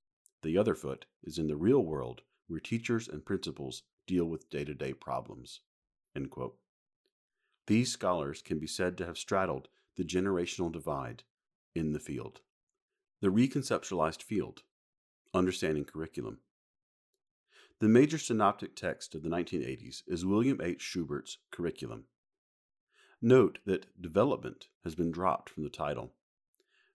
The 0.41 0.57
other 0.57 0.73
foot 0.73 1.05
is 1.23 1.38
in 1.38 1.45
the 1.45 1.55
real 1.55 1.81
world 1.85 2.23
where 2.47 2.59
teachers 2.59 3.07
and 3.07 3.23
principals 3.23 3.83
deal 4.07 4.25
with 4.25 4.49
day 4.49 4.65
to 4.65 4.73
day 4.73 4.93
problems. 4.93 5.61
These 7.67 7.91
scholars 7.91 8.41
can 8.41 8.57
be 8.57 8.65
said 8.65 8.97
to 8.97 9.05
have 9.05 9.19
straddled 9.19 9.69
the 9.95 10.03
generational 10.03 10.71
divide 10.71 11.21
in 11.75 11.93
the 11.93 11.99
field. 11.99 12.41
The 13.21 13.27
reconceptualized 13.27 14.23
field, 14.23 14.63
understanding 15.35 15.85
curriculum. 15.85 16.39
The 17.79 17.88
major 17.88 18.17
synoptic 18.17 18.75
text 18.75 19.15
of 19.15 19.24
the 19.24 19.29
1980s 19.29 20.03
is 20.05 20.25
William 20.25 20.59
H. 20.62 20.81
Schubert's 20.81 21.38
Curriculum. 21.50 22.07
Note 23.21 23.59
that 23.65 24.01
development 24.01 24.67
has 24.83 24.95
been 24.95 25.12
dropped 25.12 25.50
from 25.50 25.63
the 25.63 25.69
title, 25.69 26.12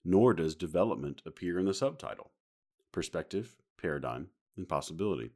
nor 0.04 0.34
does 0.34 0.54
development 0.54 1.22
appear 1.24 1.58
in 1.58 1.64
the 1.64 1.72
subtitle 1.72 2.32
perspective, 2.92 3.56
paradigm, 3.80 4.28
and 4.58 4.68
possibility. 4.68 5.30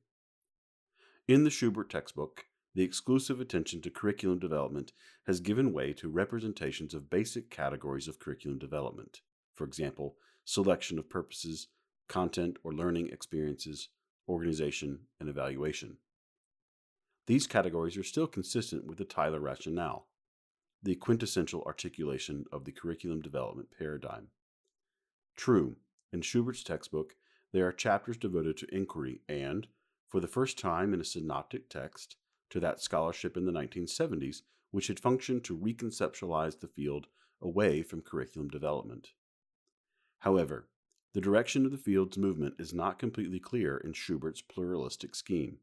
In 1.27 1.45
the 1.45 1.51
Schubert 1.51 1.89
textbook, 1.89 2.45
the 2.75 2.85
exclusive 2.85 3.41
attention 3.41 3.81
to 3.81 3.91
curriculum 3.91 4.39
development 4.39 4.93
has 5.27 5.41
given 5.41 5.73
way 5.73 5.95
to 5.95 6.11
representations 6.11 6.93
of 6.93 7.09
basic 7.09 7.51
categories 7.51 8.07
of 8.07 8.19
curriculum 8.19 8.59
development. 8.59 9.23
For 9.55 9.65
example, 9.65 10.17
selection 10.45 10.99
of 10.99 11.09
purposes, 11.09 11.69
content 12.07 12.59
or 12.63 12.75
learning 12.75 13.09
experiences, 13.09 13.89
organization, 14.29 15.01
and 15.19 15.29
evaluation. 15.29 15.97
These 17.27 17.47
categories 17.47 17.97
are 17.97 18.05
still 18.05 18.27
consistent 18.27 18.87
with 18.87 18.99
the 18.99 19.05
Tyler 19.05 19.41
rationale, 19.41 20.07
the 20.83 20.95
quintessential 20.95 21.63
articulation 21.67 22.45
of 22.53 22.65
the 22.65 22.73
curriculum 22.73 23.21
development 23.21 23.69
paradigm. 23.77 24.29
True, 25.37 25.77
in 26.13 26.23
Schubert's 26.23 26.63
textbook, 26.63 27.15
there 27.53 27.67
are 27.67 27.73
chapters 27.73 28.17
devoted 28.17 28.57
to 28.59 28.75
inquiry 28.75 29.21
and, 29.29 29.67
for 30.09 30.21
the 30.21 30.27
first 30.27 30.59
time 30.59 30.95
in 30.95 31.01
a 31.01 31.05
synoptic 31.05 31.69
text, 31.69 32.17
to 32.51 32.61
that 32.61 32.81
scholarship 32.81 33.37
in 33.37 33.45
the 33.45 33.53
1970s 33.53 34.43
which 34.71 34.89
had 34.89 35.01
functioned 35.01 35.45
to 35.45 35.57
reconceptualize 35.57 36.61
the 36.61 36.69
field 36.69 37.07
away 37.41 37.83
from 37.83 38.03
curriculum 38.03 38.49
development. 38.49 39.09
However, 40.21 40.69
the 41.15 41.21
direction 41.21 41.65
of 41.65 41.73
the 41.73 41.79
field's 41.79 42.19
movement 42.19 42.55
is 42.59 42.75
not 42.75 42.99
completely 42.99 43.41
clear 43.41 43.79
in 43.79 43.93
Schubert's 43.93 44.43
pluralistic 44.43 45.15
scheme. 45.15 45.59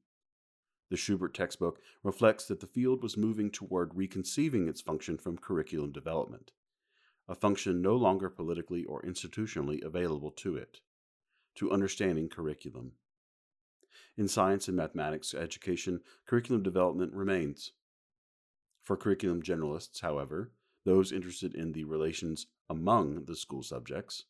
The 0.90 0.98
Schubert 0.98 1.34
textbook 1.34 1.82
reflects 2.04 2.46
that 2.46 2.60
the 2.60 2.68
field 2.68 3.02
was 3.02 3.18
moving 3.18 3.52
toward 3.52 3.96
reconceiving 3.96 4.68
its 4.68 4.82
function 4.82 5.18
from 5.18 5.38
curriculum 5.38 5.92
development, 5.92 6.52
a 7.28 7.36
function 7.36 7.82
no 7.82 7.96
longer 7.96 8.30
politically 8.30 8.86
or 8.86 9.02
institutionally 9.02 9.84
available 9.84 10.32
to 10.32 10.56
it, 10.56 10.82
to 11.56 11.72
understanding 11.72 12.30
curriculum. 12.30 12.94
In 14.18 14.28
science 14.28 14.68
and 14.68 14.78
mathematics 14.78 15.34
education, 15.34 16.02
curriculum 16.26 16.64
development 16.64 17.14
remains. 17.14 17.72
For 18.84 18.96
curriculum 18.96 19.42
generalists, 19.42 20.02
however, 20.02 20.52
those 20.86 21.12
interested 21.12 21.56
in 21.56 21.72
the 21.72 21.84
relations 21.84 22.48
among 22.70 23.26
the 23.26 23.36
school 23.36 23.64
subjects, 23.64 24.26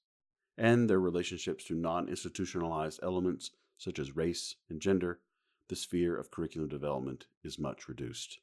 and 0.57 0.89
their 0.89 0.99
relationships 0.99 1.65
to 1.65 1.75
non 1.75 2.07
institutionalized 2.07 2.99
elements 3.03 3.51
such 3.77 3.99
as 3.99 4.15
race 4.15 4.55
and 4.69 4.79
gender, 4.81 5.19
the 5.67 5.75
sphere 5.75 6.15
of 6.15 6.31
curriculum 6.31 6.69
development 6.69 7.27
is 7.43 7.59
much 7.59 7.87
reduced. 7.87 8.39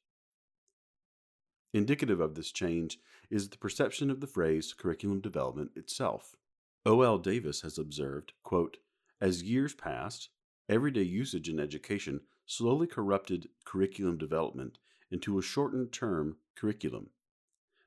Indicative 1.73 2.21
of 2.21 2.35
this 2.35 2.52
change 2.52 2.99
is 3.31 3.49
the 3.49 3.57
perception 3.57 4.11
of 4.11 4.21
the 4.21 4.26
phrase 4.26 4.75
curriculum 4.75 5.21
development 5.21 5.71
itself. 5.75 6.37
O.L. 6.85 7.19
Davis 7.19 7.62
has 7.62 7.78
observed, 7.78 8.33
quote, 8.42 8.78
As 9.21 9.43
years 9.43 9.75
passed, 9.75 10.28
everyday 10.69 11.02
usage 11.02 11.49
in 11.49 11.58
education 11.58 12.21
slowly 12.45 12.87
corrupted 12.87 13.49
curriculum 13.65 14.19
development 14.19 14.78
into 15.10 15.39
a 15.39 15.43
shortened 15.43 15.93
term 15.93 16.37
curriculum. 16.56 17.08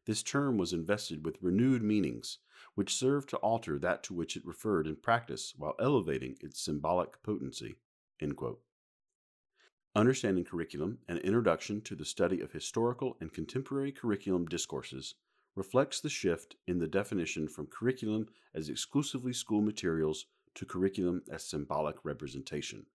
This 0.05 0.23
term 0.23 0.57
was 0.57 0.73
invested 0.73 1.25
with 1.25 1.41
renewed 1.41 1.81
meanings 1.81 2.37
which 2.75 2.93
served 2.93 3.29
to 3.29 3.37
alter 3.37 3.79
that 3.79 4.03
to 4.03 4.13
which 4.13 4.35
it 4.35 4.45
referred 4.45 4.85
in 4.85 4.95
practice 4.97 5.53
while 5.57 5.75
elevating 5.79 6.37
its 6.41 6.61
symbolic 6.61 7.23
potency. 7.23 7.75
Understanding 9.95 10.43
Curriculum 10.43 10.99
An 11.07 11.17
Introduction 11.19 11.81
to 11.81 11.95
the 11.95 12.05
Study 12.05 12.41
of 12.41 12.51
Historical 12.51 13.17
and 13.21 13.33
Contemporary 13.33 13.91
Curriculum 13.91 14.45
Discourses 14.45 15.15
reflects 15.55 16.01
the 16.01 16.09
shift 16.09 16.57
in 16.67 16.79
the 16.79 16.87
definition 16.87 17.47
from 17.47 17.67
curriculum 17.67 18.27
as 18.53 18.67
exclusively 18.67 19.31
school 19.31 19.61
materials 19.61 20.25
to 20.53 20.65
curriculum 20.65 21.23
as 21.31 21.43
symbolic 21.43 21.95
representation. 22.03 22.85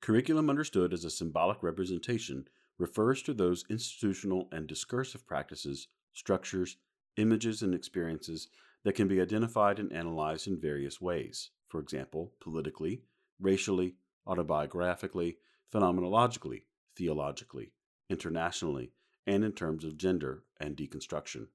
Curriculum 0.00 0.50
understood 0.50 0.92
as 0.92 1.04
a 1.04 1.10
symbolic 1.10 1.62
representation 1.62 2.48
refers 2.76 3.22
to 3.22 3.32
those 3.32 3.64
institutional 3.70 4.48
and 4.50 4.66
discursive 4.66 5.24
practices, 5.26 5.86
structures, 6.12 6.76
images, 7.16 7.62
and 7.62 7.74
experiences 7.74 8.48
that 8.84 8.94
can 8.94 9.08
be 9.08 9.20
identified 9.20 9.78
and 9.78 9.92
analyzed 9.92 10.46
in 10.46 10.60
various 10.60 11.00
ways, 11.00 11.50
for 11.68 11.80
example, 11.80 12.32
politically, 12.40 13.02
racially, 13.40 13.94
autobiographically, 14.26 15.36
phenomenologically, 15.72 16.62
theologically, 16.96 17.72
internationally, 18.10 18.92
and 19.26 19.44
in 19.44 19.52
terms 19.52 19.84
of 19.84 19.96
gender 19.96 20.44
and 20.60 20.76
deconstruction. 20.76 21.46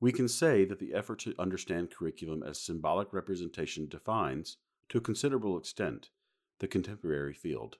We 0.00 0.12
can 0.12 0.28
say 0.28 0.64
that 0.64 0.78
the 0.78 0.94
effort 0.94 1.18
to 1.20 1.34
understand 1.38 1.90
curriculum 1.90 2.42
as 2.42 2.60
symbolic 2.60 3.12
representation 3.12 3.88
defines, 3.88 4.56
to 4.90 4.98
a 4.98 5.02
considerable 5.02 5.58
extent, 5.58 6.10
the 6.60 6.68
contemporary 6.68 7.34
field. 7.34 7.78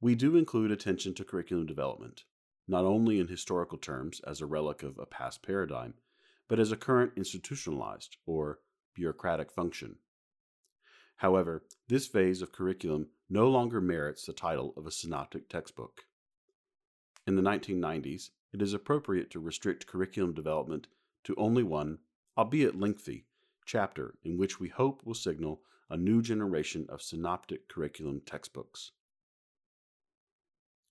We 0.00 0.14
do 0.14 0.36
include 0.36 0.70
attention 0.70 1.14
to 1.14 1.24
curriculum 1.24 1.66
development, 1.66 2.24
not 2.68 2.84
only 2.84 3.18
in 3.18 3.26
historical 3.26 3.78
terms 3.78 4.20
as 4.20 4.40
a 4.40 4.46
relic 4.46 4.82
of 4.82 4.98
a 4.98 5.06
past 5.06 5.42
paradigm, 5.42 5.94
but 6.46 6.60
as 6.60 6.70
a 6.70 6.76
current 6.76 7.12
institutionalized 7.16 8.18
or 8.26 8.60
bureaucratic 8.94 9.50
function. 9.50 9.96
However, 11.16 11.64
this 11.88 12.06
phase 12.06 12.42
of 12.42 12.52
curriculum 12.52 13.08
no 13.28 13.48
longer 13.48 13.80
merits 13.80 14.24
the 14.24 14.32
title 14.32 14.72
of 14.76 14.86
a 14.86 14.92
synoptic 14.92 15.48
textbook. 15.48 16.02
In 17.26 17.34
the 17.34 17.42
1990s, 17.42 18.30
it 18.52 18.62
is 18.62 18.72
appropriate 18.72 19.30
to 19.32 19.40
restrict 19.40 19.86
curriculum 19.86 20.32
development 20.32 20.86
to 21.24 21.34
only 21.36 21.62
one, 21.62 21.98
albeit 22.36 22.78
lengthy, 22.78 23.26
chapter 23.66 24.14
in 24.22 24.38
which 24.38 24.60
we 24.60 24.68
hope 24.68 25.04
will 25.04 25.14
signal 25.14 25.62
a 25.90 25.96
new 25.96 26.22
generation 26.22 26.86
of 26.88 27.02
synoptic 27.02 27.68
curriculum 27.68 28.22
textbooks. 28.24 28.92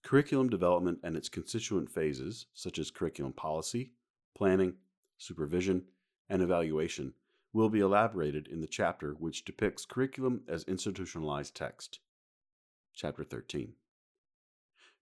Curriculum 0.07 0.47
development 0.47 0.99
and 1.03 1.17
its 1.17 1.27
constituent 1.27 1.89
phases, 1.89 2.45
such 2.53 2.79
as 2.79 2.91
curriculum 2.91 3.33
policy, 3.33 3.91
planning, 4.37 4.75
supervision, 5.17 5.83
and 6.29 6.41
evaluation, 6.41 7.13
will 7.51 7.67
be 7.67 7.81
elaborated 7.81 8.47
in 8.47 8.61
the 8.61 8.67
chapter 8.67 9.11
which 9.11 9.43
depicts 9.43 9.83
curriculum 9.83 10.43
as 10.47 10.63
institutionalized 10.63 11.55
text. 11.55 11.99
Chapter 12.95 13.25
13. 13.25 13.73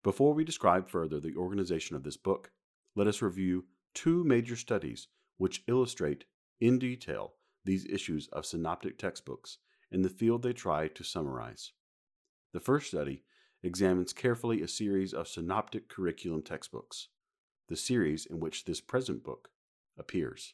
Before 0.01 0.33
we 0.33 0.43
describe 0.43 0.89
further 0.89 1.19
the 1.19 1.35
organization 1.35 1.95
of 1.95 2.01
this 2.01 2.17
book, 2.17 2.49
let 2.95 3.05
us 3.05 3.21
review 3.21 3.65
two 3.93 4.23
major 4.23 4.55
studies 4.55 5.07
which 5.37 5.61
illustrate 5.67 6.25
in 6.59 6.79
detail 6.79 7.35
these 7.63 7.85
issues 7.85 8.27
of 8.29 8.43
synoptic 8.43 8.97
textbooks 8.97 9.59
in 9.91 10.01
the 10.01 10.09
field 10.09 10.41
they 10.41 10.53
try 10.53 10.87
to 10.87 11.03
summarize. 11.03 11.73
The 12.53 12.59
first 12.59 12.87
study 12.87 13.21
examines 13.65 14.13
carefully 14.13 14.62
a 14.62 14.67
series 14.67 15.13
of 15.13 15.28
synoptic 15.28 15.89
curriculum 15.89 16.41
textbooks, 16.41 17.08
the 17.67 17.75
series 17.75 18.25
in 18.25 18.39
which 18.39 18.65
this 18.65 18.82
present 18.82 19.23
book 19.23 19.49
appears. 19.97 20.54